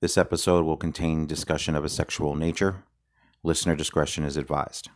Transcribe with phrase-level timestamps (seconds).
[0.00, 2.84] This episode will contain discussion of a sexual nature.
[3.42, 4.88] Listener discretion is advised.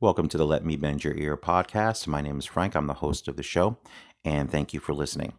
[0.00, 2.06] Welcome to the Let Me Bend Your Ear podcast.
[2.06, 2.74] My name is Frank.
[2.74, 3.76] I'm the host of the show,
[4.24, 5.34] and thank you for listening.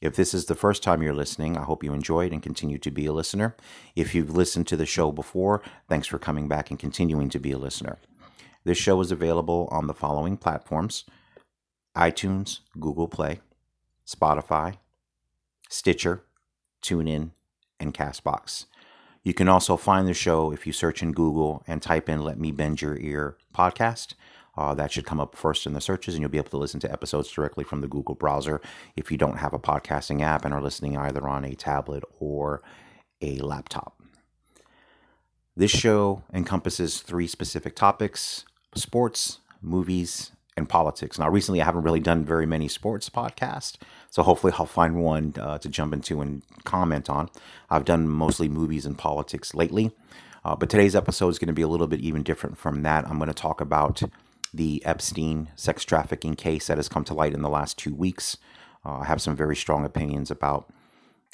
[0.00, 2.90] If this is the first time you're listening, I hope you enjoyed and continue to
[2.92, 3.56] be a listener.
[3.96, 7.50] If you've listened to the show before, thanks for coming back and continuing to be
[7.50, 7.98] a listener.
[8.62, 11.04] This show is available on the following platforms
[11.96, 13.40] iTunes, Google Play,
[14.06, 14.76] Spotify,
[15.68, 16.22] Stitcher,
[16.80, 17.32] TuneIn,
[17.80, 18.66] and Castbox.
[19.22, 22.38] You can also find the show if you search in Google and type in Let
[22.38, 24.14] Me Bend Your Ear podcast.
[24.56, 26.80] Uh, that should come up first in the searches, and you'll be able to listen
[26.80, 28.60] to episodes directly from the Google browser
[28.96, 32.62] if you don't have a podcasting app and are listening either on a tablet or
[33.22, 34.00] a laptop.
[35.56, 38.44] This show encompasses three specific topics
[38.74, 41.18] sports, movies, and politics.
[41.18, 43.76] Now, recently, I haven't really done very many sports podcasts,
[44.10, 47.30] so hopefully, I'll find one uh, to jump into and comment on.
[47.70, 49.92] I've done mostly movies and politics lately,
[50.44, 53.06] uh, but today's episode is going to be a little bit even different from that.
[53.06, 54.02] I'm going to talk about
[54.52, 58.36] the Epstein sex trafficking case that has come to light in the last two weeks.
[58.84, 60.72] Uh, I have some very strong opinions about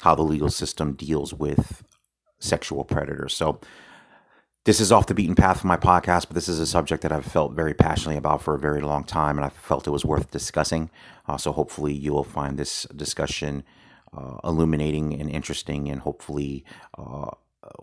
[0.01, 1.83] how the legal system deals with
[2.39, 3.35] sexual predators.
[3.35, 3.59] So,
[4.67, 7.13] this is off the beaten path for my podcast, but this is a subject that
[7.13, 10.03] I've felt very passionately about for a very long time, and I felt it was
[10.03, 10.89] worth discussing.
[11.25, 13.63] Uh, so hopefully, you will find this discussion
[14.11, 16.65] uh, illuminating and interesting, and hopefully,
[16.97, 17.29] uh,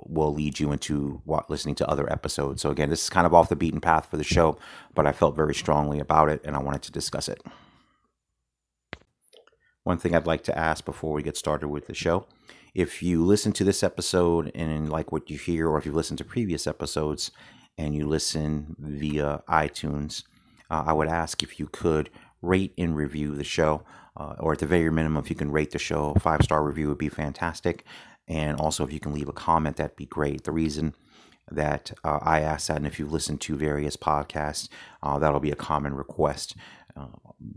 [0.04, 2.60] will lead you into what, listening to other episodes.
[2.60, 4.58] So again, this is kind of off the beaten path for the show,
[4.94, 7.42] but I felt very strongly about it, and I wanted to discuss it.
[9.84, 12.26] One thing I'd like to ask before we get started with the show
[12.74, 16.16] if you listen to this episode and like what you hear, or if you listen
[16.16, 17.30] to previous episodes
[17.78, 20.24] and you listen via iTunes,
[20.70, 22.10] uh, I would ask if you could
[22.42, 23.84] rate and review the show,
[24.16, 26.88] uh, or at the very minimum, if you can rate the show, five star review
[26.88, 27.84] would be fantastic.
[28.26, 30.44] And also, if you can leave a comment, that'd be great.
[30.44, 30.94] The reason
[31.50, 34.68] that uh, I ask that, and if you've listened to various podcasts,
[35.02, 36.56] uh, that'll be a common request.
[36.96, 37.06] Uh,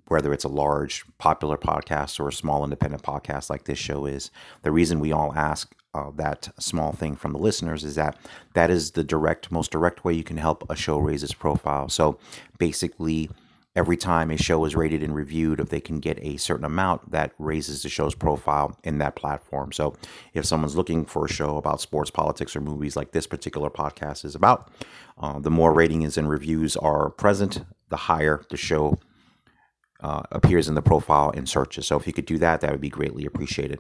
[0.08, 4.32] whether it's a large popular podcast or a small independent podcast like this show is,
[4.64, 8.18] the reason we all ask uh, that small thing from the listeners is that
[8.54, 11.88] that is the direct, most direct way you can help a show raise its profile.
[11.88, 12.18] So
[12.58, 13.30] basically,
[13.76, 17.12] every time a show is rated and reviewed, if they can get a certain amount,
[17.12, 19.72] that raises the show's profile in that platform.
[19.72, 19.96] So
[20.34, 24.26] if someone's looking for a show about sports, politics, or movies like this particular podcast
[24.26, 24.72] is about,
[25.20, 28.98] uh, the more ratings and reviews are present, the higher the show
[30.02, 31.86] uh, appears in the profile in searches.
[31.88, 33.80] So if you could do that, that would be greatly appreciated.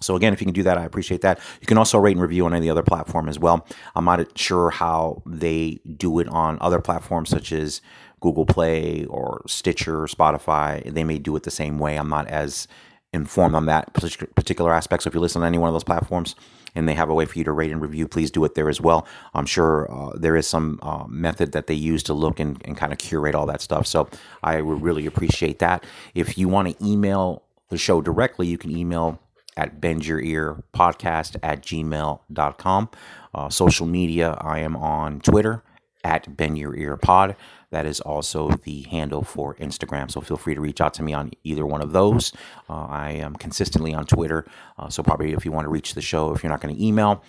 [0.00, 1.38] So again, if you can do that, I appreciate that.
[1.60, 3.66] You can also rate and review on any other platform as well.
[3.94, 7.80] I'm not sure how they do it on other platforms such as
[8.20, 10.92] Google Play or Stitcher or Spotify.
[10.92, 11.96] They may do it the same way.
[11.96, 12.66] I'm not as
[13.12, 15.02] informed on that particular aspect.
[15.02, 16.34] So if you listen on any one of those platforms
[16.74, 18.68] and they have a way for you to rate and review, please do it there
[18.68, 19.06] as well.
[19.34, 22.76] I'm sure uh, there is some uh, method that they use to look and, and
[22.76, 23.86] kind of curate all that stuff.
[23.86, 24.08] So
[24.42, 25.84] I would really appreciate that.
[26.14, 29.18] If you want to email the show directly, you can email
[29.56, 32.90] at bendyourearpodcast at gmail.com.
[33.34, 35.62] Uh, social media, I am on Twitter
[36.04, 37.36] at Bend Your Ear Pod.
[37.70, 40.10] That is also the handle for Instagram.
[40.10, 42.32] So feel free to reach out to me on either one of those.
[42.68, 44.46] Uh, I am consistently on Twitter.
[44.78, 46.84] Uh, so probably if you want to reach the show, if you're not going to
[46.84, 47.22] email,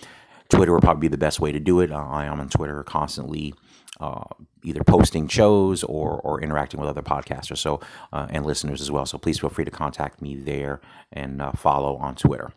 [0.49, 1.91] Twitter would probably be the best way to do it.
[1.91, 3.53] Uh, I am on Twitter constantly.
[3.99, 4.23] Uh,
[4.63, 7.79] either posting shows or, or interacting with other podcasters so
[8.11, 10.81] uh, and listeners as well so please feel free to contact me there
[11.11, 12.51] and uh, follow on twitter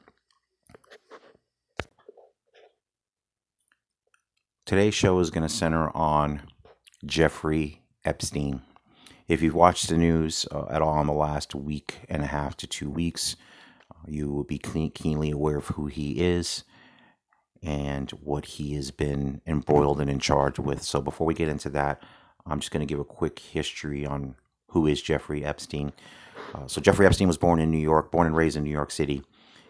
[4.66, 6.42] today's show is going to center on
[7.04, 8.62] Jeffrey Epstein.
[9.28, 12.56] If you've watched the news uh, at all in the last week and a half
[12.58, 13.36] to two weeks,
[13.92, 16.64] uh, you will be keenly aware of who he is
[17.62, 20.82] and what he has been embroiled and in charge with.
[20.82, 22.02] So before we get into that,
[22.44, 24.34] I'm just going to give a quick history on
[24.70, 25.92] who is Jeffrey Epstein.
[26.52, 28.90] Uh, so Jeffrey Epstein was born in New York, born and raised in New York
[28.90, 29.22] City.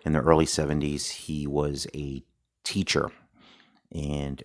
[0.07, 2.23] In the early 70s, he was a
[2.65, 3.11] teacher
[3.93, 4.43] and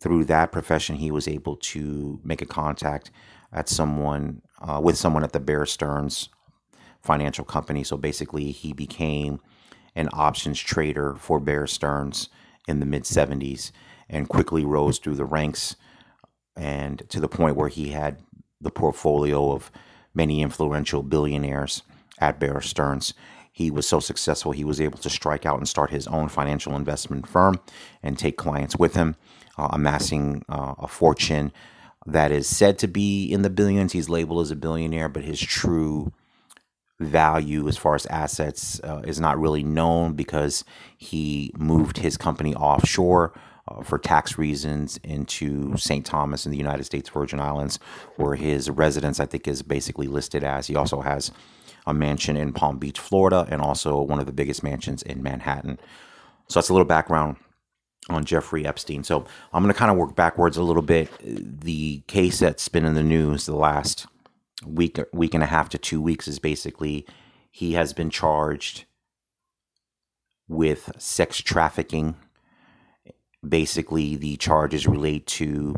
[0.00, 3.10] through that profession, he was able to make a contact
[3.52, 6.28] at someone uh, with someone at the Bear Stearns
[7.02, 7.84] financial company.
[7.84, 9.40] So basically, he became
[9.94, 12.28] an options trader for Bear Stearns
[12.68, 13.70] in the mid 70s
[14.08, 15.76] and quickly rose through the ranks
[16.56, 18.18] and to the point where he had
[18.60, 19.70] the portfolio of
[20.14, 21.82] many influential billionaires
[22.18, 23.14] at Bear Stearns.
[23.52, 26.76] He was so successful, he was able to strike out and start his own financial
[26.76, 27.58] investment firm
[28.02, 29.16] and take clients with him
[29.58, 31.52] uh, amassing uh, a fortune
[32.06, 33.92] that is said to be in the billions.
[33.92, 36.12] He's labeled as a billionaire, but his true
[36.98, 40.64] value as far as assets uh, is not really known because
[40.96, 43.38] he moved his company offshore
[43.68, 46.06] uh, for tax reasons into St.
[46.06, 47.78] Thomas in the United States Virgin Islands,
[48.16, 50.68] where his residence, I think, is basically listed as.
[50.68, 51.32] He also has
[51.86, 55.78] a mansion in Palm Beach, Florida, and also one of the biggest mansions in Manhattan.
[56.48, 57.36] So that's a little background
[58.08, 59.04] on Jeffrey Epstein.
[59.04, 61.10] So I'm going to kind of work backwards a little bit.
[61.22, 64.06] The case that's been in the news the last
[64.64, 67.06] week, week and a half to two weeks is basically
[67.50, 68.84] he has been charged
[70.48, 72.16] with sex trafficking.
[73.46, 75.76] Basically, the charges relate to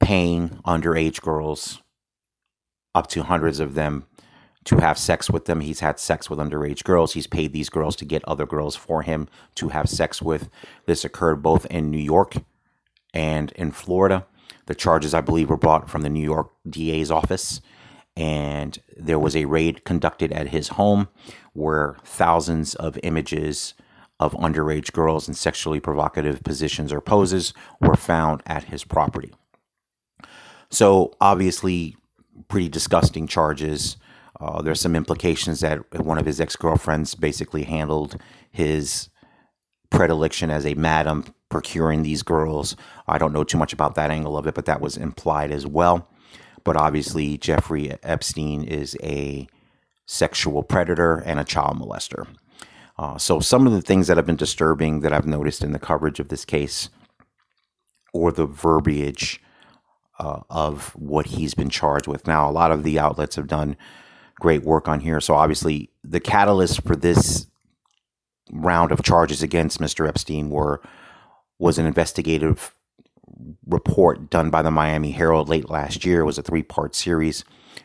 [0.00, 1.82] paying underage girls,
[2.94, 4.06] up to hundreds of them,
[4.64, 5.60] to have sex with them.
[5.60, 7.14] He's had sex with underage girls.
[7.14, 10.50] He's paid these girls to get other girls for him to have sex with.
[10.86, 12.34] This occurred both in New York
[13.14, 14.26] and in Florida.
[14.66, 17.60] The charges, I believe, were brought from the New York DA's office.
[18.16, 21.08] And there was a raid conducted at his home
[21.54, 23.74] where thousands of images
[24.18, 29.32] of underage girls in sexually provocative positions or poses were found at his property.
[30.70, 31.96] So, obviously,
[32.48, 33.96] pretty disgusting charges.
[34.40, 38.16] Uh, there's some implications that one of his ex girlfriends basically handled
[38.50, 39.10] his
[39.90, 42.76] predilection as a madam procuring these girls.
[43.06, 45.66] I don't know too much about that angle of it, but that was implied as
[45.66, 46.08] well.
[46.64, 49.46] But obviously, Jeffrey Epstein is a
[50.06, 52.26] sexual predator and a child molester.
[52.98, 55.78] Uh, so, some of the things that have been disturbing that I've noticed in the
[55.78, 56.90] coverage of this case
[58.12, 59.40] or the verbiage
[60.18, 62.26] uh, of what he's been charged with.
[62.26, 63.76] Now, a lot of the outlets have done
[64.40, 65.20] great work on here.
[65.20, 67.46] So obviously, the catalyst for this
[68.50, 70.08] round of charges against Mr.
[70.08, 70.80] Epstein were
[71.58, 72.74] was an investigative
[73.66, 76.20] report done by the Miami Herald late last year.
[76.20, 77.44] It was a three part series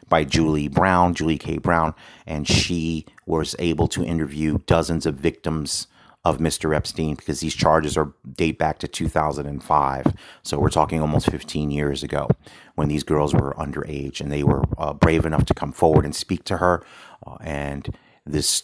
[0.10, 1.57] by Julie Brown, Julie K.
[1.57, 1.94] Brown,
[2.25, 5.88] and she was able to interview dozens of victims
[6.25, 6.75] of Mr.
[6.75, 10.07] Epstein because these charges are date back to 2005.
[10.42, 12.27] So we're talking almost 15 years ago
[12.74, 16.16] when these girls were underage and they were uh, brave enough to come forward and
[16.16, 16.83] speak to her.
[17.25, 17.95] Uh, and
[18.25, 18.63] this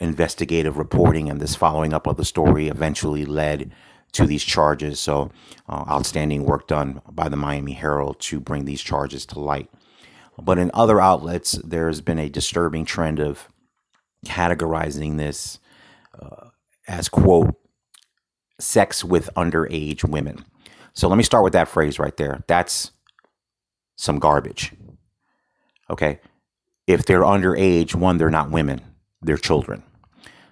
[0.00, 3.72] investigative reporting and this following up of the story eventually led
[4.12, 5.00] to these charges.
[5.00, 5.32] So
[5.66, 9.70] uh, outstanding work done by the Miami Herald to bring these charges to light.
[10.40, 13.48] But in other outlets, there's been a disturbing trend of
[14.26, 15.58] categorizing this
[16.20, 16.47] uh,
[16.88, 17.54] as quote
[18.58, 20.44] sex with underage women.
[20.92, 22.42] So let me start with that phrase right there.
[22.48, 22.90] That's
[23.96, 24.72] some garbage.
[25.90, 26.20] Okay.
[26.86, 28.80] If they're underage, one, they're not women,
[29.20, 29.82] they're children.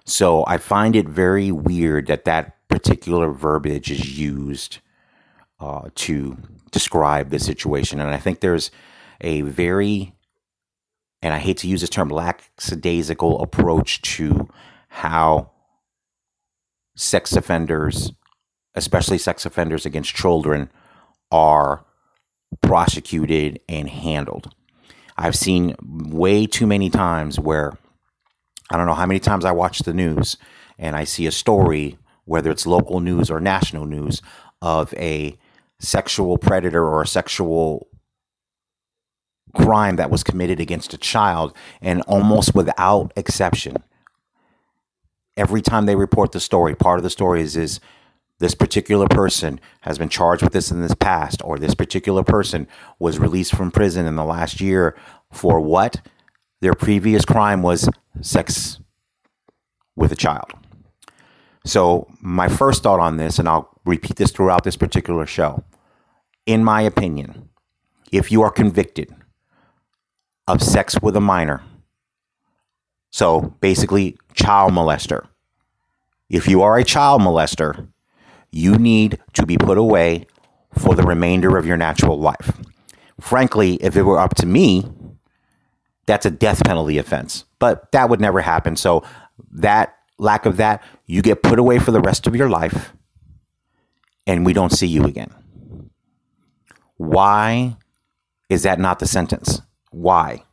[0.05, 4.77] So I find it very weird that that particular verbiage is used
[5.59, 6.37] uh, to
[6.71, 7.99] describe the situation.
[7.99, 8.71] And I think there's
[9.19, 10.13] a very,
[11.21, 14.47] and I hate to use this term, lackadaisical approach to
[14.89, 15.51] how
[16.97, 18.11] sex offenders,
[18.75, 20.69] especially sex offenders against children,
[21.31, 21.85] are
[22.61, 24.53] prosecuted and handled.
[25.15, 27.77] I've seen way too many times where
[28.69, 30.37] I don't know how many times I watch the news
[30.77, 34.21] and I see a story, whether it's local news or national news,
[34.61, 35.37] of a
[35.79, 37.87] sexual predator or a sexual
[39.55, 43.77] crime that was committed against a child, and almost without exception,
[45.37, 47.79] every time they report the story, part of the story is, is
[48.39, 52.67] this particular person has been charged with this in this past, or this particular person
[52.99, 54.97] was released from prison in the last year
[55.31, 56.01] for what?
[56.61, 57.87] Their previous crime was
[58.21, 58.79] sex
[59.95, 60.51] with a child.
[61.65, 65.63] So, my first thought on this, and I'll repeat this throughout this particular show.
[66.45, 67.49] In my opinion,
[68.11, 69.13] if you are convicted
[70.47, 71.61] of sex with a minor,
[73.11, 75.27] so basically, child molester.
[76.29, 77.87] If you are a child molester,
[78.51, 80.27] you need to be put away
[80.77, 82.57] for the remainder of your natural life.
[83.19, 84.85] Frankly, if it were up to me,
[86.05, 88.75] that's a death penalty offense, but that would never happen.
[88.75, 89.03] So,
[89.51, 92.93] that lack of that, you get put away for the rest of your life
[94.25, 95.33] and we don't see you again.
[96.97, 97.77] Why
[98.49, 99.61] is that not the sentence?
[99.91, 100.43] Why?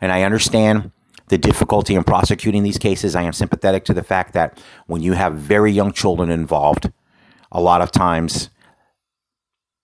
[0.00, 0.92] And I understand
[1.28, 3.16] the difficulty in prosecuting these cases.
[3.16, 6.90] I am sympathetic to the fact that when you have very young children involved,
[7.50, 8.50] a lot of times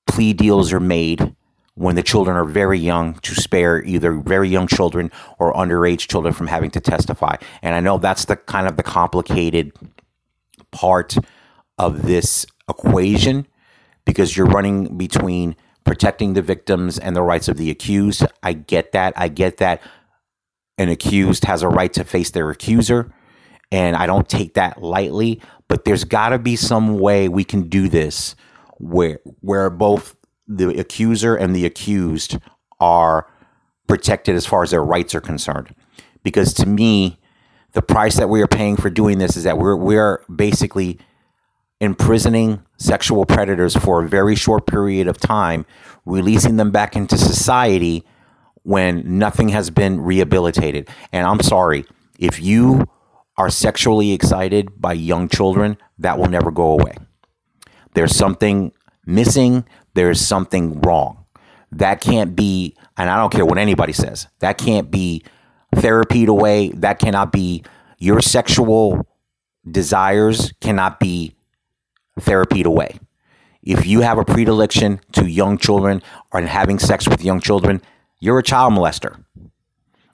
[0.07, 1.35] plea deals are made
[1.75, 6.35] when the children are very young to spare either very young children or underage children
[6.35, 7.37] from having to testify.
[7.63, 9.73] And I know that's the kind of the complicated
[10.73, 11.17] part
[11.79, 13.47] of this equation
[14.05, 15.55] because you're running between
[15.85, 18.25] protecting the victims and the rights of the accused.
[18.43, 19.13] I get that.
[19.17, 19.81] I get that.
[20.79, 23.13] An accused has a right to face their accuser.
[23.71, 27.69] And I don't take that lightly, but there's got to be some way we can
[27.69, 28.35] do this
[28.79, 30.17] where where both
[30.47, 32.39] the accuser and the accused
[32.81, 33.29] are
[33.87, 35.75] protected as far as their rights are concerned.
[36.23, 37.19] Because to me,
[37.73, 40.99] the price that we are paying for doing this is that we're we're basically
[41.81, 45.67] imprisoning sexual predators for a very short period of time,
[46.07, 48.05] releasing them back into society
[48.69, 50.87] when nothing has been rehabilitated.
[51.11, 51.87] And I'm sorry,
[52.19, 52.85] if you
[53.39, 56.95] are sexually excited by young children, that will never go away.
[57.95, 58.73] There's something
[59.07, 61.25] missing, there's something wrong.
[61.73, 65.25] That can't be, and I don't care what anybody says, that can't be
[65.75, 66.69] therapied away.
[66.73, 67.65] That cannot be,
[67.97, 69.07] your sexual
[69.71, 71.35] desires cannot be
[72.21, 72.99] therapied away.
[73.63, 77.81] If you have a predilection to young children or having sex with young children,
[78.21, 79.23] you're a child molester.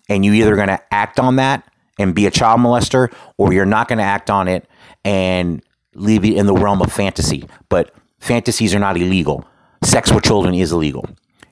[0.09, 1.67] And you're either going to act on that
[1.99, 4.69] and be a child molester, or you're not going to act on it
[5.05, 5.63] and
[5.95, 7.49] leave it in the realm of fantasy.
[7.69, 9.47] But fantasies are not illegal.
[9.83, 11.07] Sex with children is illegal.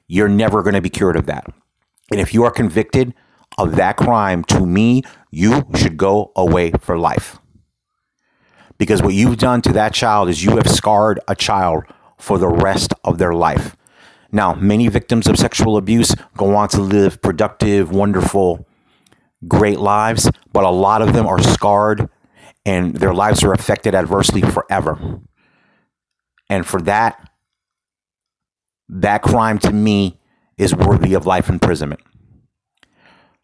[0.08, 1.46] You're never going to be cured of that.
[2.10, 3.14] And if you are convicted
[3.56, 7.38] of that crime, to me, you should go away for life.
[8.78, 11.84] Because what you've done to that child is you have scarred a child
[12.18, 13.76] for the rest of their life.
[14.32, 18.66] Now, many victims of sexual abuse go on to live productive, wonderful,
[19.46, 22.08] great lives, but a lot of them are scarred
[22.64, 25.20] and their lives are affected adversely forever.
[26.48, 27.30] And for that,
[28.88, 30.18] that crime to me
[30.56, 32.00] is worthy of life imprisonment.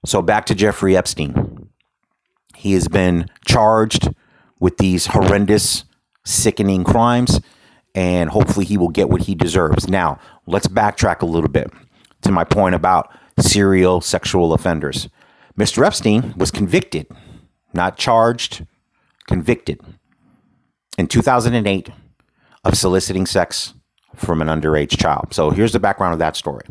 [0.06, 1.68] So back to Jeffrey Epstein.
[2.54, 4.08] He has been charged
[4.60, 5.84] with these horrendous,
[6.24, 7.40] sickening crimes,
[7.94, 9.88] and hopefully he will get what he deserves.
[9.88, 11.70] Now, let's backtrack a little bit
[12.22, 15.08] to my point about serial sexual offenders.
[15.58, 15.84] Mr.
[15.84, 17.06] Epstein was convicted,
[17.74, 18.66] not charged,
[19.26, 19.80] convicted
[20.96, 21.90] in 2008
[22.64, 23.74] of soliciting sex
[24.14, 25.32] from an underage child.
[25.32, 26.64] So here's the background of that story.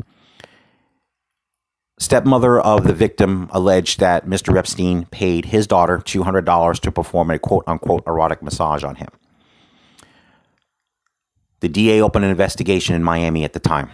[1.98, 4.56] Stepmother of the victim alleged that Mr.
[4.56, 9.08] Epstein paid his daughter $200 to perform a quote unquote erotic massage on him.
[11.60, 13.90] The DA opened an investigation in Miami at the time.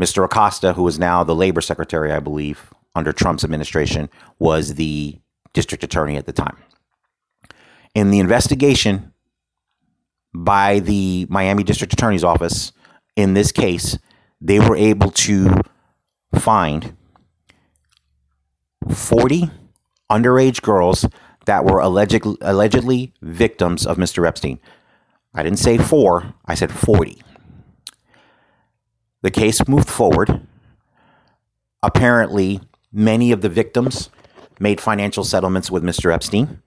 [0.00, 0.24] Mr.
[0.24, 4.08] Acosta, who is now the labor secretary, I believe, under Trump's administration,
[4.38, 5.18] was the
[5.52, 6.56] district attorney at the time.
[7.94, 9.12] In the investigation
[10.34, 12.72] by the Miami District Attorney's Office
[13.16, 13.98] in this case,
[14.40, 15.54] they were able to
[16.34, 16.96] find
[18.90, 19.50] 40
[20.10, 21.06] underage girls
[21.46, 24.26] that were alleged, allegedly victims of Mr.
[24.26, 24.58] Epstein.
[25.34, 27.22] I didn't say four, I said 40.
[29.22, 30.46] The case moved forward.
[31.82, 32.60] Apparently,
[32.92, 34.10] many of the victims
[34.60, 36.12] made financial settlements with Mr.
[36.12, 36.62] Epstein.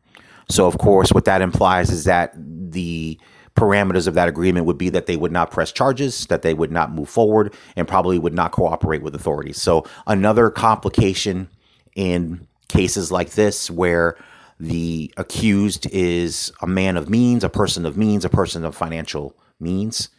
[0.49, 3.19] So, of course, what that implies is that the
[3.55, 6.71] parameters of that agreement would be that they would not press charges, that they would
[6.71, 9.61] not move forward, and probably would not cooperate with authorities.
[9.61, 11.49] So, another complication
[11.95, 14.17] in cases like this where
[14.59, 19.35] the accused is a man of means, a person of means, a person of financial
[19.59, 20.09] means,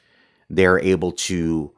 [0.50, 1.72] they're able to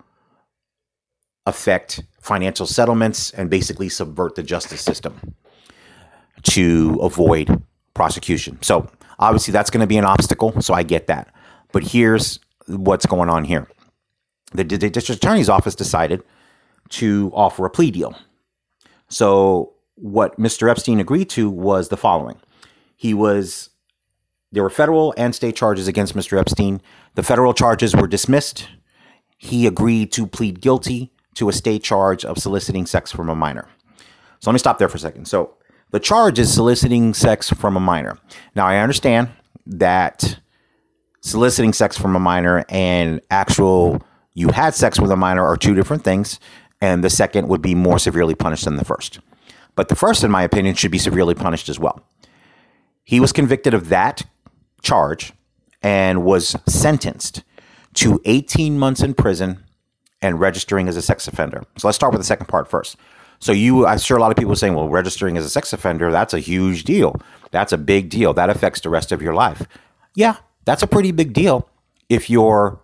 [1.47, 5.35] affect financial settlements and basically subvert the justice system
[6.43, 7.63] to avoid
[7.95, 8.59] prosecution.
[8.63, 8.89] So,
[9.19, 10.61] obviously, that's going to be an obstacle.
[10.61, 11.33] So, I get that.
[11.73, 13.67] But here's what's going on here
[14.53, 16.23] the, the district attorney's office decided
[16.91, 18.19] to offer a plea deal.
[19.09, 20.71] So, what Mr.
[20.71, 22.37] Epstein agreed to was the following
[22.99, 23.71] he was
[24.51, 26.39] there were federal and state charges against Mr.
[26.39, 26.81] Epstein.
[27.15, 28.69] The federal charges were dismissed.
[29.37, 33.69] He agreed to plead guilty to a state charge of soliciting sex from a minor.
[34.41, 35.29] So let me stop there for a second.
[35.29, 35.55] So
[35.91, 38.19] the charge is soliciting sex from a minor.
[38.57, 39.29] Now I understand
[39.67, 40.41] that
[41.21, 44.03] soliciting sex from a minor and actual
[44.33, 46.41] you had sex with a minor are two different things,
[46.81, 49.21] and the second would be more severely punished than the first.
[49.75, 52.05] But the first, in my opinion, should be severely punished as well.
[53.09, 54.27] He was convicted of that
[54.83, 55.33] charge
[55.81, 57.43] and was sentenced
[57.95, 59.65] to 18 months in prison
[60.21, 61.65] and registering as a sex offender.
[61.79, 62.99] So let's start with the second part first.
[63.39, 65.73] So you, I'm sure a lot of people are saying, well, registering as a sex
[65.73, 67.19] offender, that's a huge deal.
[67.51, 68.35] That's a big deal.
[68.35, 69.67] That affects the rest of your life.
[70.15, 70.37] Yeah,
[70.67, 71.67] that's a pretty big deal
[72.11, 72.79] if you're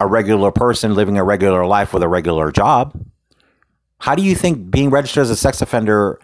[0.00, 2.98] a regular person living a regular life with a regular job.
[3.98, 6.18] How do you think being registered as a sex offender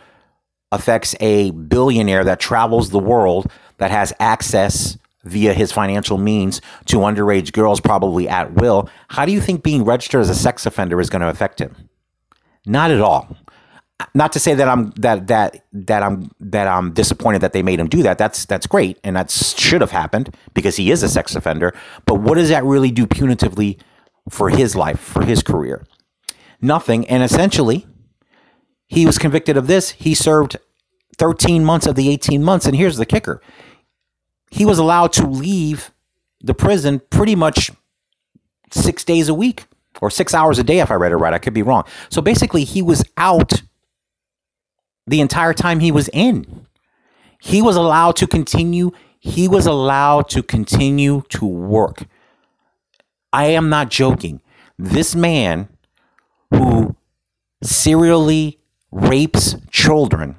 [0.73, 6.99] affects a billionaire that travels the world that has access via his financial means to
[6.99, 8.89] underage girls, probably at will?
[9.09, 11.89] How do you think being registered as a sex offender is going to affect him?
[12.67, 13.37] Not at all.
[14.15, 17.81] not to say that I'm that that that I'm that I'm disappointed that they made
[17.81, 18.19] him do that.
[18.19, 21.73] That's that's great, and that should have happened because he is a sex offender.
[22.05, 23.81] But what does that really do punitively
[24.29, 25.87] for his life, for his career?
[26.61, 27.07] Nothing.
[27.09, 27.87] And essentially,
[28.87, 29.91] he was convicted of this.
[29.93, 30.57] He served
[31.19, 33.41] 13 months of the 18 months, and here's the kicker:
[34.51, 35.93] he was allowed to leave
[36.41, 37.71] the prison pretty much
[38.71, 39.67] six days a week
[40.01, 41.33] or six hours a day, if I read it right.
[41.33, 41.85] I could be wrong.
[42.11, 43.63] So basically, he was out
[45.07, 46.67] the entire time he was in.
[47.41, 52.05] He was allowed to continue, he was allowed to continue to work.
[53.33, 54.41] I am not joking.
[54.79, 55.69] This man
[56.51, 56.97] who
[57.63, 58.59] serially
[58.97, 60.37] rapes children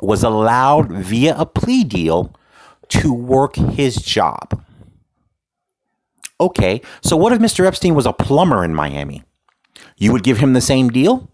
[0.00, 2.34] was allowed via a plea deal
[2.88, 4.64] to work his job.
[6.40, 7.64] Okay, so what if Mr.
[7.64, 9.22] Epstein was a plumber in Miami?
[9.96, 11.28] You would give him the same deal?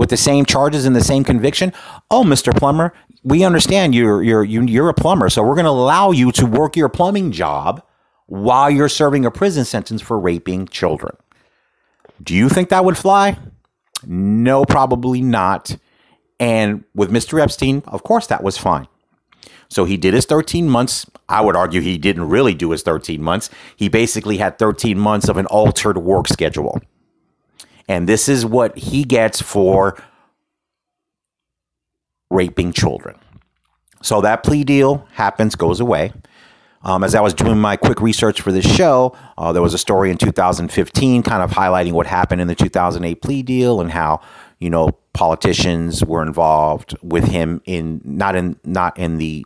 [0.00, 1.74] with the same charges and the same conviction.
[2.10, 2.56] Oh, Mr.
[2.56, 6.46] Plumber, we understand you're you're you're a plumber, so we're going to allow you to
[6.46, 7.82] work your plumbing job
[8.24, 11.14] while you're serving a prison sentence for raping children.
[12.22, 13.36] Do you think that would fly?
[14.06, 15.76] No, probably not.
[16.38, 17.40] And with Mr.
[17.40, 18.88] Epstein, of course, that was fine.
[19.68, 21.08] So he did his 13 months.
[21.28, 23.50] I would argue he didn't really do his 13 months.
[23.76, 26.80] He basically had 13 months of an altered work schedule.
[27.88, 30.02] And this is what he gets for
[32.30, 33.16] raping children.
[34.02, 36.12] So that plea deal happens, goes away.
[36.82, 39.78] Um, as I was doing my quick research for this show, uh, there was a
[39.78, 44.20] story in 2015 kind of highlighting what happened in the 2008 plea deal and how,
[44.58, 49.44] you know, politicians were involved with him in not in not in the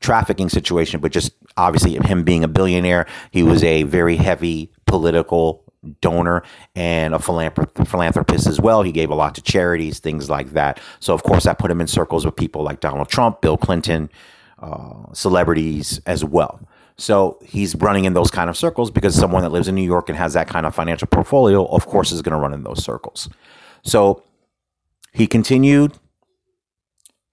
[0.00, 3.06] trafficking situation, but just obviously him being a billionaire.
[3.32, 5.64] He was a very heavy political
[6.00, 6.42] donor
[6.74, 8.82] and a philanthropist as well.
[8.82, 10.80] He gave a lot to charities, things like that.
[11.00, 14.10] So, of course, I put him in circles with people like Donald Trump, Bill Clinton,
[14.58, 16.60] uh, celebrities as well.
[16.98, 20.08] So he's running in those kind of circles because someone that lives in New York
[20.08, 22.82] and has that kind of financial portfolio, of course, is going to run in those
[22.82, 23.28] circles.
[23.82, 24.22] So
[25.12, 25.92] he continued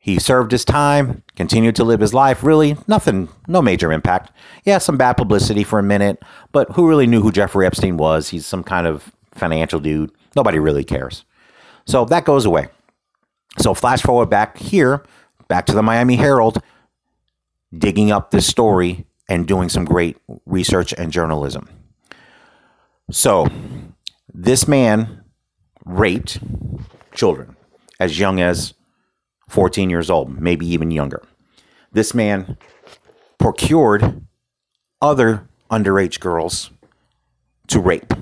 [0.03, 2.43] he served his time, continued to live his life.
[2.43, 4.33] Really, nothing, no major impact.
[4.65, 6.21] Yeah, some bad publicity for a minute,
[6.51, 8.27] but who really knew who Jeffrey Epstein was?
[8.27, 10.11] He's some kind of financial dude.
[10.35, 11.23] Nobody really cares.
[11.85, 12.67] So that goes away.
[13.59, 15.05] So flash forward back here,
[15.47, 16.61] back to the Miami Herald,
[17.73, 21.67] digging up this story and doing some great research and journalism.
[23.11, 23.47] So
[24.33, 25.23] this man
[25.85, 26.39] raped
[27.13, 27.55] children
[27.99, 28.73] as young as
[29.49, 31.21] 14 years old, maybe even younger.
[31.91, 32.57] This man
[33.37, 34.25] procured
[35.01, 36.71] other underage girls
[37.67, 38.13] to rape,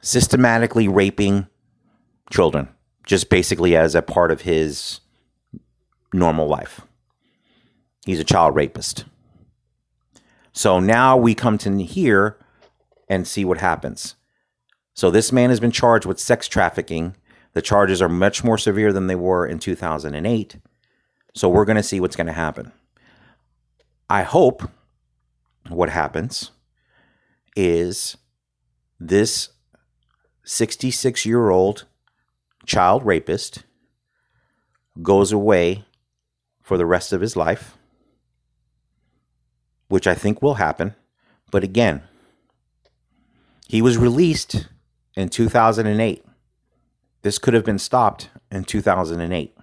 [0.00, 1.46] systematically raping
[2.30, 2.68] children,
[3.04, 5.00] just basically as a part of his
[6.12, 6.80] normal life.
[8.06, 9.04] He's a child rapist.
[10.54, 12.38] So now we come to here
[13.08, 14.14] and see what happens.
[14.94, 17.16] So this man has been charged with sex trafficking
[17.54, 20.56] the charges are much more severe than they were in 2008.
[21.34, 22.72] So we're going to see what's going to happen.
[24.10, 24.68] I hope
[25.68, 26.50] what happens
[27.56, 28.16] is
[29.00, 29.50] this
[30.44, 31.86] 66 year old
[32.66, 33.62] child rapist
[35.00, 35.84] goes away
[36.60, 37.76] for the rest of his life,
[39.88, 40.94] which I think will happen.
[41.50, 42.02] But again,
[43.68, 44.68] he was released
[45.16, 46.24] in 2008.
[47.22, 49.56] This could have been stopped in 2008,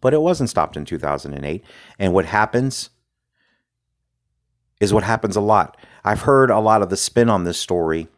[0.00, 1.64] but it wasn't stopped in 2008.
[1.98, 2.90] And what happens
[4.80, 5.76] is what happens a lot.
[6.04, 8.08] I've heard a lot of the spin on this story,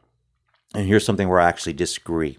[0.74, 2.38] and here's something where I actually disagree.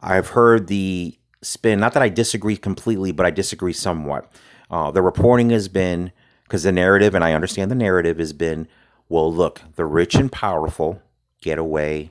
[0.00, 4.30] I've heard the spin, not that I disagree completely, but I disagree somewhat.
[4.70, 6.10] Uh, the reporting has been,
[6.46, 8.68] because the narrative, and I understand the narrative, has been
[9.08, 11.00] well, look, the rich and powerful
[11.40, 12.10] get away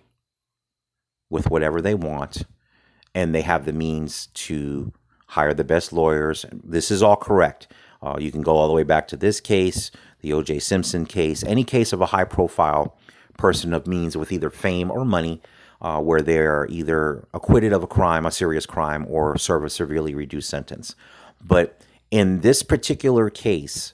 [1.29, 2.43] with whatever they want
[3.13, 4.91] and they have the means to
[5.27, 6.45] hire the best lawyers.
[6.51, 7.67] This is all correct.
[8.01, 9.89] Uh, you can go all the way back to this case,
[10.21, 10.59] the O.J.
[10.59, 12.97] Simpson case, any case of a high profile
[13.37, 15.41] person of means with either fame or money,
[15.81, 20.13] uh, where they're either acquitted of a crime, a serious crime, or serve a severely
[20.13, 20.95] reduced sentence.
[21.43, 23.93] But in this particular case,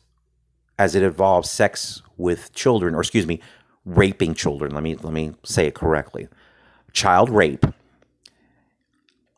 [0.81, 3.39] as it involves sex with children, or excuse me,
[3.85, 6.27] raping children, let me let me say it correctly,
[6.93, 7.65] child rape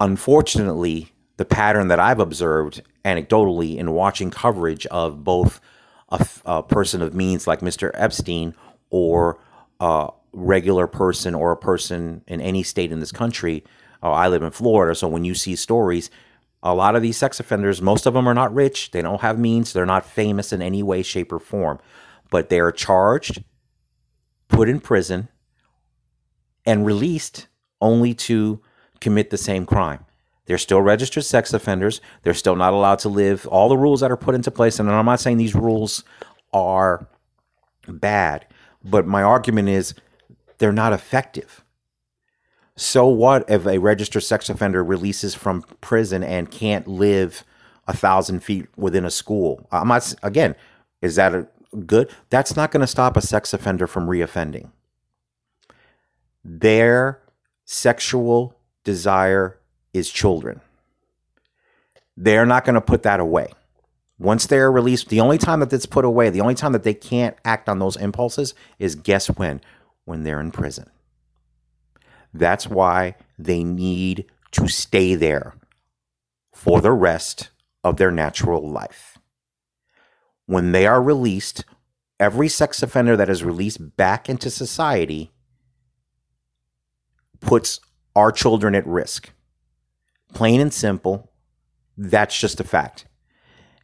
[0.03, 5.61] unfortunately, the pattern that I've observed anecdotally in watching coverage of both
[6.09, 7.89] a, a person of means like Mr.
[7.93, 8.53] Epstein
[8.89, 9.39] or
[9.79, 13.63] a regular person or a person in any state in this country.
[14.01, 16.09] Uh, I live in Florida, so when you see stories,
[16.65, 18.91] A lot of these sex offenders, most of them are not rich.
[18.91, 19.73] They don't have means.
[19.73, 21.79] They're not famous in any way, shape, or form.
[22.31, 23.43] But they are charged,
[24.47, 25.27] put in prison,
[26.65, 27.47] and released
[27.81, 28.61] only to
[29.01, 30.05] commit the same crime.
[30.45, 31.99] They're still registered sex offenders.
[32.23, 33.45] They're still not allowed to live.
[33.47, 36.03] All the rules that are put into place, and I'm not saying these rules
[36.53, 37.07] are
[37.87, 38.47] bad,
[38.83, 39.93] but my argument is
[40.57, 41.62] they're not effective.
[42.75, 47.43] So what if a registered sex offender releases from prison and can't live
[47.87, 49.67] a thousand feet within a school?
[49.71, 50.55] I'm not again.
[51.01, 51.47] Is that a
[51.85, 52.09] good?
[52.29, 54.71] That's not going to stop a sex offender from reoffending.
[56.43, 57.21] Their
[57.65, 59.59] sexual desire
[59.93, 60.61] is children.
[62.17, 63.53] They're not going to put that away.
[64.19, 66.93] Once they're released, the only time that it's put away, the only time that they
[66.93, 69.61] can't act on those impulses is guess when?
[70.05, 70.89] When they're in prison.
[72.33, 75.55] That's why they need to stay there
[76.51, 77.49] for the rest
[77.83, 79.17] of their natural life.
[80.45, 81.65] When they are released,
[82.19, 85.31] every sex offender that is released back into society
[87.39, 87.79] puts
[88.15, 89.31] our children at risk.
[90.33, 91.31] Plain and simple,
[91.97, 93.05] that's just a fact.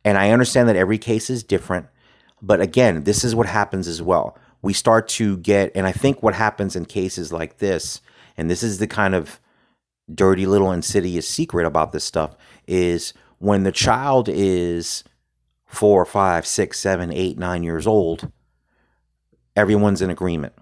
[0.03, 1.87] And I understand that every case is different.
[2.41, 4.37] But again, this is what happens as well.
[4.61, 8.01] We start to get, and I think what happens in cases like this,
[8.39, 9.39] and this is the kind of
[10.13, 15.03] dirty little insidious secret about this stuff, is when the child is
[15.65, 18.31] four, five, six, seven, eight, nine years old,
[19.57, 20.53] everyone's in agreement.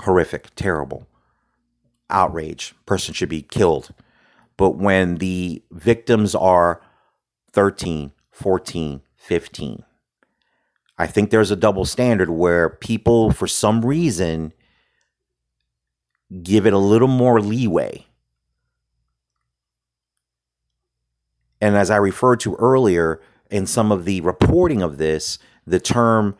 [0.00, 1.06] Horrific, terrible,
[2.10, 3.94] outrage, person should be killed.
[4.58, 6.82] But when the victims are
[7.52, 9.84] 13, 14, 15.
[10.98, 14.52] I think there's a double standard where people, for some reason,
[16.42, 18.06] give it a little more leeway.
[21.60, 26.36] And as I referred to earlier in some of the reporting of this, the term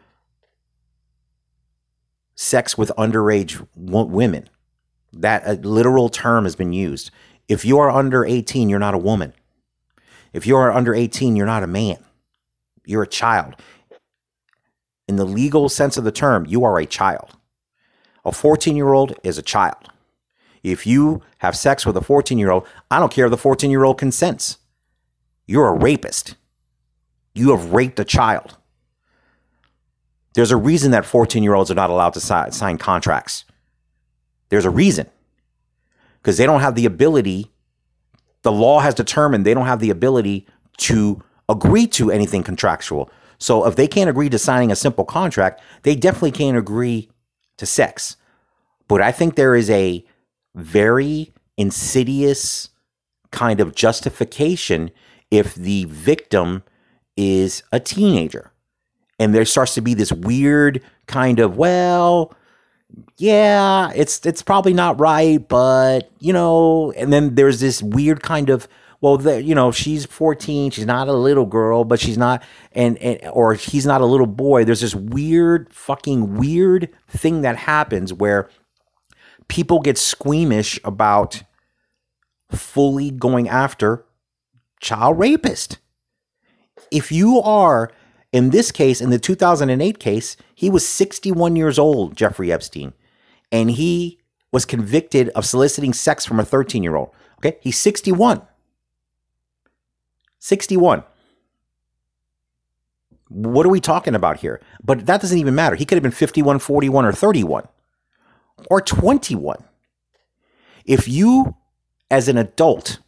[2.35, 4.49] sex with underage women,
[5.13, 7.11] that a literal term has been used.
[7.49, 9.35] If you are under 18, you're not a woman.
[10.33, 11.99] If you are under 18, you're not a man.
[12.87, 13.57] You're a child.
[15.09, 17.37] In the legal sense of the term, you are a child.
[18.25, 19.91] A 14 year old is a child.
[20.63, 23.71] If you have sex with a 14 year old, I don't care if the 14
[23.71, 24.59] year old consents.
[25.47, 26.37] You're a rapist.
[27.35, 28.57] You have raped a child.
[30.35, 33.45] There's a reason that 14 year olds are not allowed to si- sign contracts.
[34.49, 35.07] There's a reason.
[36.21, 37.51] Because they don't have the ability
[38.43, 40.47] the law has determined they don't have the ability
[40.79, 43.11] to agree to anything contractual.
[43.39, 47.11] So if they can't agree to signing a simple contract, they definitely can't agree
[47.61, 48.17] to sex.
[48.89, 50.05] But I think there is a
[50.55, 52.71] very insidious
[53.31, 54.91] kind of justification
[55.31, 56.65] if the victim
[57.17, 58.51] is a teenager.
[59.19, 62.35] And there starts to be this weird kind of, well,
[63.19, 68.51] yeah, it's it's probably not right, but you know, and then there's this weird kind
[68.51, 68.67] of
[69.01, 72.99] well, the, you know, she's 14, she's not a little girl, but she's not and,
[72.99, 74.65] and or he's not a little boy.
[74.65, 78.51] There's this weird fucking weird thing that happens where
[79.49, 81.43] people get squeamish about
[82.51, 84.05] fully going after
[84.81, 85.79] child rapist.
[86.91, 87.91] If you are
[88.33, 92.93] in this case, in the 2008 case, he was 61 years old, Jeffrey Epstein,
[93.51, 94.21] and he
[94.53, 97.11] was convicted of soliciting sex from a 13 year old.
[97.39, 98.43] Okay, he's 61.
[100.41, 101.05] 61.
[103.29, 104.61] What are we talking about here?
[104.83, 105.77] But that doesn't even matter.
[105.77, 107.69] He could have been 51, 41, or 31,
[108.69, 109.63] or 21.
[110.85, 111.55] If you,
[112.11, 112.99] as an adult,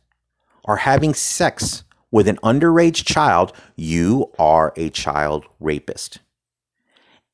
[0.65, 6.21] are having sex with an underage child, you are a child rapist.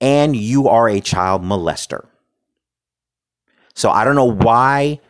[0.01, 2.07] And you are a child molester.
[3.75, 5.01] So I don't know why,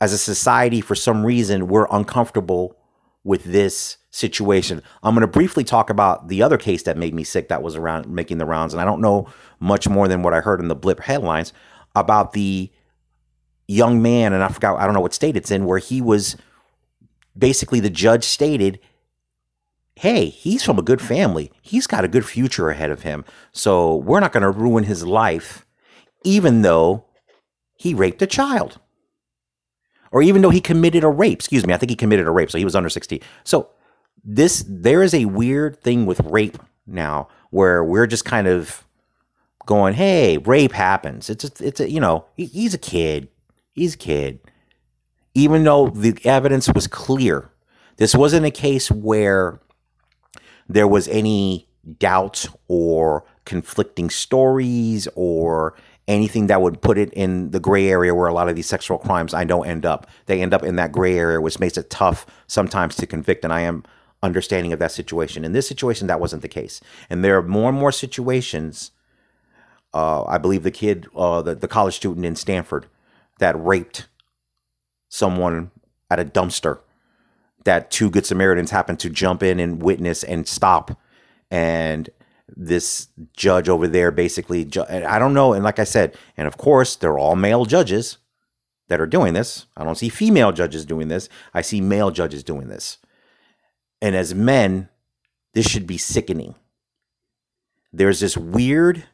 [0.00, 2.76] as a society, for some reason, we're uncomfortable
[3.24, 4.82] with this situation.
[5.02, 7.74] I'm going to briefly talk about the other case that made me sick that was
[7.74, 8.72] around making the rounds.
[8.72, 11.52] And I don't know much more than what I heard in the blip headlines
[11.96, 12.70] about the
[13.66, 16.36] young man, and I forgot, I don't know what state it's in, where he was
[17.36, 18.78] basically the judge stated
[19.96, 21.52] hey, he's from a good family.
[21.62, 23.24] He's got a good future ahead of him.
[23.52, 25.64] So we're not going to ruin his life,
[26.24, 27.04] even though
[27.76, 28.80] he raped a child.
[30.14, 31.40] Or even though he committed a rape.
[31.40, 32.48] Excuse me, I think he committed a rape.
[32.50, 33.20] So he was under 16.
[33.42, 33.68] So
[34.24, 38.86] this, there is a weird thing with rape now where we're just kind of
[39.66, 41.28] going, hey, rape happens.
[41.28, 43.28] It's, a, it's a, you know, he's a kid.
[43.72, 44.38] He's a kid.
[45.34, 47.50] Even though the evidence was clear
[47.96, 49.60] This wasn't a case where
[50.68, 55.74] there was any doubt or conflicting stories or
[56.06, 58.98] anything that would put it in the gray area where a lot of these sexual
[58.98, 60.06] crimes I know end up.
[60.26, 63.44] They end up in that gray area, which makes it tough sometimes to convict.
[63.44, 63.84] And I am
[64.22, 65.44] understanding of that situation.
[65.44, 66.80] In this situation, that wasn't the case.
[67.08, 68.90] And there are more and more situations.
[69.92, 72.86] Uh, I believe the kid, uh, the, the college student in Stanford,
[73.38, 74.08] that raped
[75.08, 75.70] someone
[76.10, 76.80] at a dumpster
[77.64, 80.98] that two good Samaritans happened to jump in and witness and stop.
[81.50, 82.10] And
[82.48, 85.52] this judge over there basically, I don't know.
[85.52, 88.18] And like I said, and of course, they're all male judges
[88.88, 89.66] that are doing this.
[89.76, 91.28] I don't see female judges doing this.
[91.54, 92.98] I see male judges doing this.
[94.02, 94.90] And as men,
[95.54, 96.54] this should be sickening.
[97.92, 99.04] There's this weird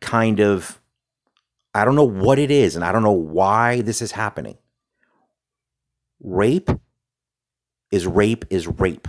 [0.00, 0.80] kind of,
[1.72, 4.58] I don't know what it is, and I don't know why this is happening.
[6.18, 6.70] Rape
[7.92, 9.06] is rape is rape.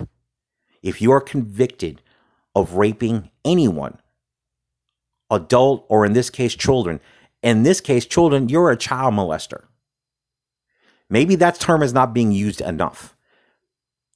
[0.83, 2.01] If you are convicted
[2.53, 3.97] of raping anyone,
[5.29, 6.99] adult or in this case, children,
[7.41, 9.63] in this case, children, you're a child molester.
[11.09, 13.15] Maybe that term is not being used enough.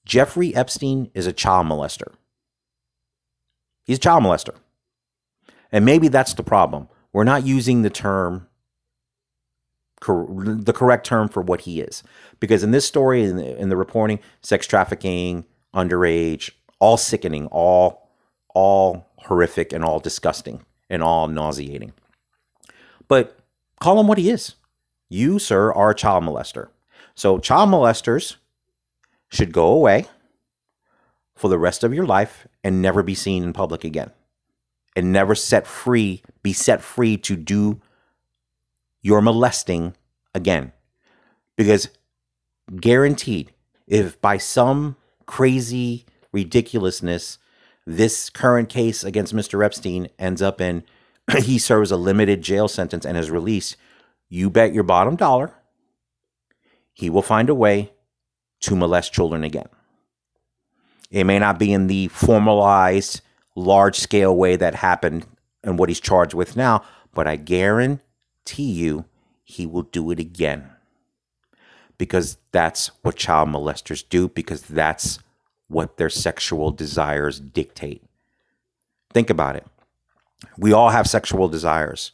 [0.06, 2.14] Jeffrey Epstein is a child molester.
[3.84, 4.56] He's a child molester.
[5.72, 6.88] And maybe that's the problem.
[7.12, 8.48] We're not using the term
[10.02, 12.04] the correct term for what he is.
[12.40, 18.10] Because in this story, in the, in the reporting, sex trafficking, underage, all sickening, all
[18.54, 21.94] all horrific, and all disgusting, and all nauseating.
[23.08, 23.40] But
[23.80, 24.56] call him what he is.
[25.10, 26.70] You, sir, are a child molester.
[27.16, 28.36] So child molesters
[29.30, 30.08] should go away
[31.36, 34.12] for the rest of your life and never be seen in public again.
[34.96, 37.82] And never set free, be set free to do
[39.02, 39.96] your molesting
[40.34, 40.72] again.
[41.58, 41.90] Because
[42.80, 43.52] guaranteed,
[43.88, 47.38] if by some crazy ridiculousness
[47.86, 49.64] this current case against Mr.
[49.64, 50.84] Epstein ends up in
[51.40, 53.78] he serves a limited jail sentence and is released,
[54.30, 55.54] you bet your bottom dollar
[56.96, 57.92] he will find a way
[58.62, 59.68] to molest children again.
[61.12, 63.22] It may not be in the formalized,
[63.54, 65.28] large scale way that happened
[65.64, 68.02] and what he's charged with now, but I guarantee
[68.72, 69.06] you
[69.44, 70.70] he will do it again.
[71.98, 75.20] Because that's what child molesters do, because that's
[75.68, 78.04] what their sexual desires dictate.
[79.14, 79.66] Think about it.
[80.58, 82.12] We all have sexual desires.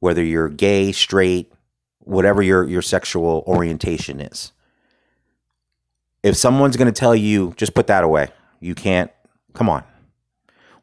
[0.00, 1.52] Whether you're gay, straight,
[2.00, 4.52] whatever your, your sexual orientation is.
[6.22, 8.28] If someone's going to tell you, just put that away,
[8.60, 9.10] you can't,
[9.52, 9.84] come on.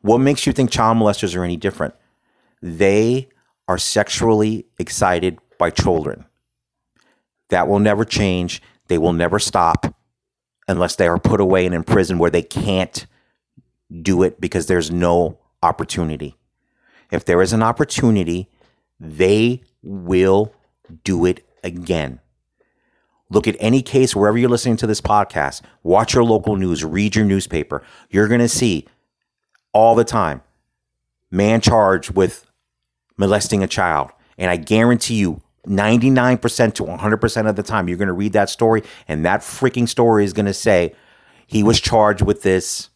[0.01, 1.93] What makes you think child molesters are any different?
[2.61, 3.29] They
[3.67, 6.25] are sexually excited by children.
[7.49, 8.61] That will never change.
[8.87, 9.95] They will never stop
[10.71, 13.05] unless they are put away and in prison where they can't
[14.01, 16.35] do it because there's no opportunity.
[17.11, 18.49] If there is an opportunity,
[18.99, 20.53] they will
[21.03, 22.19] do it again.
[23.29, 27.15] Look at any case wherever you're listening to this podcast, watch your local news, read
[27.15, 27.83] your newspaper.
[28.09, 28.87] You're going to see
[29.73, 30.41] all the time
[31.31, 32.45] man charged with
[33.17, 34.11] molesting a child.
[34.37, 38.49] And I guarantee you, 99% to 100% of the time, you're going to read that
[38.49, 40.95] story, and that freaking story is going to say
[41.45, 42.89] he was charged with this,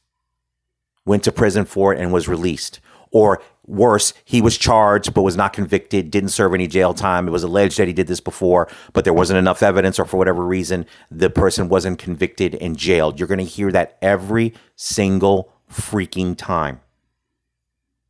[1.05, 2.79] went to prison for it, and was released.
[3.11, 7.27] Or worse, he was charged but was not convicted, didn't serve any jail time.
[7.27, 10.17] It was alleged that he did this before, but there wasn't enough evidence, or for
[10.17, 13.19] whatever reason, the person wasn't convicted and jailed.
[13.19, 16.81] You're going to hear that every single freaking time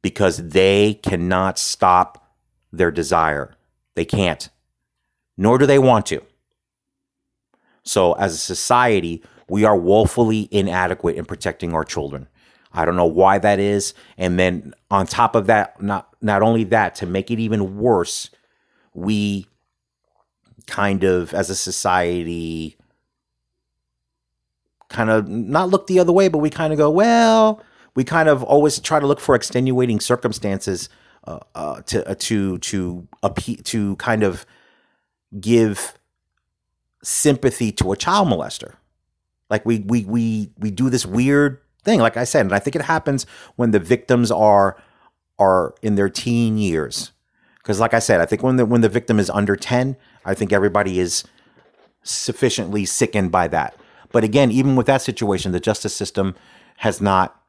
[0.01, 2.31] because they cannot stop
[2.71, 3.55] their desire.
[3.95, 4.49] They can't,
[5.37, 6.21] nor do they want to.
[7.83, 12.27] So, as a society, we are woefully inadequate in protecting our children.
[12.73, 13.93] I don't know why that is.
[14.17, 18.29] And then on top of that, not not only that, to make it even worse,
[18.93, 19.47] we
[20.67, 22.75] kind of as a society
[24.89, 27.61] kind of not look the other way, but we kind of go, well,
[27.95, 30.89] we kind of always try to look for extenuating circumstances
[31.27, 34.45] uh, uh, to uh, to to appe- to kind of
[35.39, 35.97] give
[37.03, 38.75] sympathy to a child molester.
[39.49, 42.75] Like we we we we do this weird thing, like I said, and I think
[42.75, 44.77] it happens when the victims are
[45.37, 47.11] are in their teen years.
[47.57, 50.33] Because, like I said, I think when the when the victim is under ten, I
[50.33, 51.23] think everybody is
[52.03, 53.75] sufficiently sickened by that.
[54.11, 56.35] But again, even with that situation, the justice system
[56.77, 57.41] has not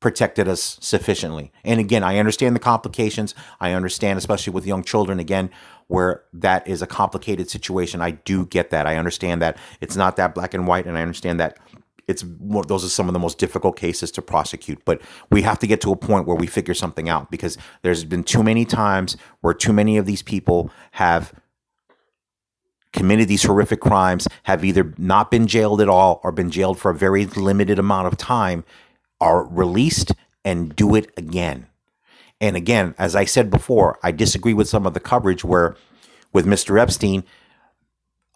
[0.00, 1.52] protected us sufficiently.
[1.64, 3.34] And again, I understand the complications.
[3.60, 5.50] I understand, especially with young children, again,
[5.88, 8.00] where that is a complicated situation.
[8.00, 8.86] I do get that.
[8.86, 11.58] I understand that it's not that black and white, and I understand that
[12.06, 12.24] it's
[12.66, 14.84] those are some of the most difficult cases to prosecute.
[14.84, 18.04] But we have to get to a point where we figure something out because there's
[18.04, 21.34] been too many times where too many of these people have
[22.94, 26.90] committed these horrific crimes, have either not been jailed at all or been jailed for
[26.90, 28.64] a very limited amount of time,
[29.20, 30.12] are released
[30.44, 31.66] and do it again.
[32.40, 35.76] And again, as I said before, I disagree with some of the coverage where
[36.32, 36.80] with Mr.
[36.80, 37.24] Epstein,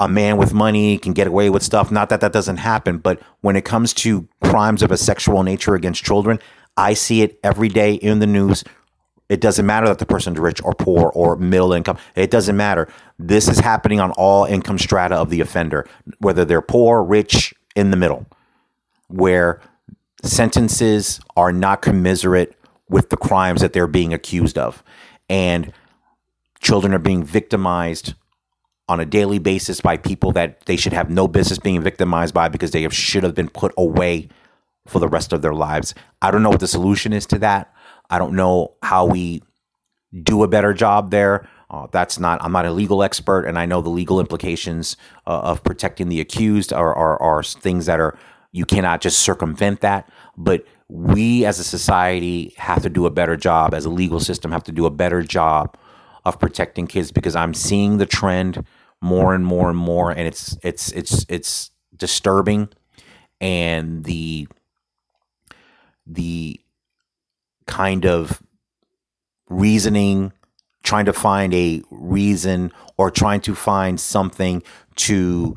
[0.01, 1.92] a man with money can get away with stuff.
[1.92, 5.75] Not that that doesn't happen, but when it comes to crimes of a sexual nature
[5.75, 6.40] against children,
[6.77, 8.64] I see it every day in the news.
[9.29, 11.99] It doesn't matter that the person's rich or poor or middle income.
[12.16, 12.88] It doesn't matter.
[13.18, 15.87] This is happening on all income strata of the offender,
[16.18, 18.27] whether they're poor, rich, in the middle,
[19.09, 19.61] where
[20.22, 22.56] sentences are not commiserate
[22.88, 24.82] with the crimes that they're being accused of.
[25.28, 25.72] And
[26.61, 28.14] children are being victimized
[28.88, 32.48] on a daily basis by people that they should have no business being victimized by
[32.48, 34.28] because they have, should have been put away
[34.87, 35.94] for the rest of their lives.
[36.20, 37.72] I don't know what the solution is to that.
[38.11, 39.42] I don't know how we
[40.22, 41.48] do a better job there.
[41.70, 42.42] Uh, that's not.
[42.42, 46.20] I'm not a legal expert, and I know the legal implications uh, of protecting the
[46.20, 48.18] accused are, are are things that are
[48.52, 50.08] you cannot just circumvent that.
[50.36, 53.74] But we as a society have to do a better job.
[53.74, 55.76] As a legal system, have to do a better job
[56.24, 58.64] of protecting kids because I'm seeing the trend
[59.00, 62.68] more and more and more, and it's it's it's it's disturbing,
[63.40, 64.46] and the
[66.06, 66.60] the
[67.66, 68.42] kind of
[69.48, 70.32] reasoning,
[70.82, 74.62] trying to find a reason or trying to find something
[74.96, 75.56] to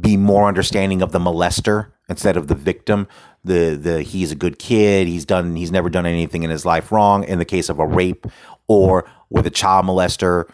[0.00, 3.06] be more understanding of the molester instead of the victim.
[3.44, 5.06] The the he's a good kid.
[5.06, 5.56] He's done.
[5.56, 7.24] He's never done anything in his life wrong.
[7.24, 8.26] In the case of a rape
[8.66, 10.48] or with a child molester,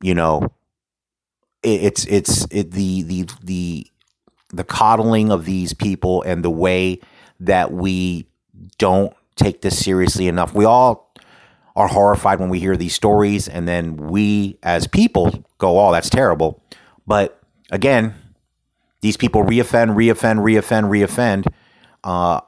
[0.00, 0.52] you know,
[1.62, 3.86] it's it's it, the the the
[4.52, 7.00] the coddling of these people and the way
[7.40, 8.26] that we
[8.78, 10.54] don't take this seriously enough.
[10.54, 11.12] We all
[11.76, 16.10] are horrified when we hear these stories, and then we as people go, "Oh, that's
[16.10, 16.62] terrible."
[17.06, 18.14] But again,
[19.00, 21.52] these people reoffend, reoffend, reoffend, reoffend.
[22.04, 22.40] Uh,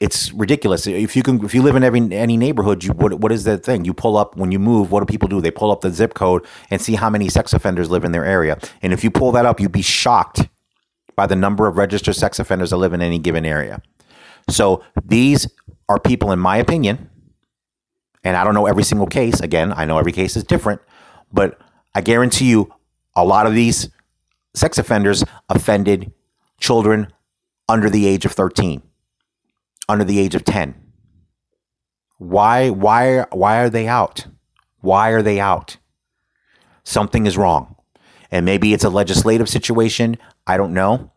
[0.00, 0.86] it's ridiculous.
[0.86, 3.64] If you can, if you live in every any neighborhood, you what what is that
[3.64, 3.84] thing?
[3.84, 4.92] You pull up when you move.
[4.92, 5.40] What do people do?
[5.40, 8.24] They pull up the zip code and see how many sex offenders live in their
[8.24, 8.58] area.
[8.80, 10.48] And if you pull that up, you'd be shocked
[11.16, 13.82] by the number of registered sex offenders that live in any given area.
[14.48, 15.48] So these
[15.88, 17.10] are people, in my opinion,
[18.22, 19.40] and I don't know every single case.
[19.40, 20.80] Again, I know every case is different,
[21.32, 21.60] but
[21.94, 22.72] I guarantee you,
[23.16, 23.88] a lot of these
[24.54, 26.12] sex offenders offended
[26.60, 27.12] children
[27.68, 28.82] under the age of thirteen
[29.88, 30.74] under the age of 10.
[32.18, 34.26] Why why why are they out?
[34.80, 35.78] Why are they out?
[36.84, 37.76] Something is wrong.
[38.30, 41.12] And maybe it's a legislative situation, I don't know.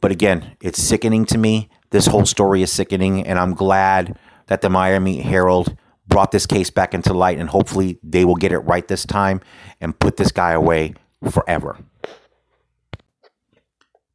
[0.00, 1.70] But again, it's sickening to me.
[1.90, 6.70] This whole story is sickening and I'm glad that the Miami Herald brought this case
[6.70, 9.40] back into light and hopefully they will get it right this time
[9.80, 10.94] and put this guy away
[11.30, 11.78] forever.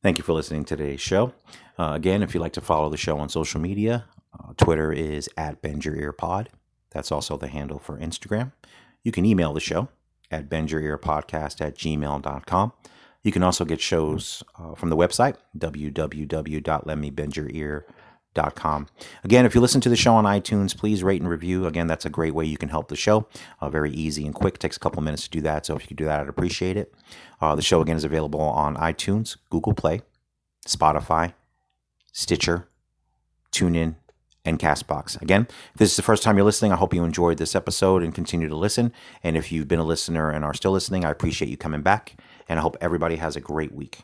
[0.01, 1.33] Thank you for listening to today's show.
[1.77, 5.29] Uh, again, if you'd like to follow the show on social media, uh, Twitter is
[5.35, 6.49] at Bend Your Ear Pod.
[6.91, 8.51] That's also the handle for Instagram.
[9.03, 9.89] You can email the show
[10.31, 12.73] at bendyourearpodcast at gmail.com.
[13.23, 17.83] You can also get shows uh, from the website, www.letmebendyourear.com.
[19.24, 21.65] Again, if you listen to the show on iTunes, please rate and review.
[21.65, 23.28] Again, that's a great way you can help the show.
[23.60, 24.60] Uh, very easy and quick.
[24.60, 25.65] Takes a couple minutes to do that.
[25.65, 26.94] So if you could do that, I'd appreciate it.
[27.42, 30.02] Uh, the show, again, is available on iTunes, Google Play,
[30.68, 31.34] Spotify,
[32.12, 32.68] Stitcher,
[33.52, 33.96] TuneIn,
[34.46, 35.22] and Castbox.
[35.22, 38.04] Again, if this is the first time you're listening, I hope you enjoyed this episode
[38.04, 38.94] and continue to listen.
[39.24, 42.15] And if you've been a listener and are still listening, I appreciate you coming back.
[42.48, 44.04] And I hope everybody has a great week.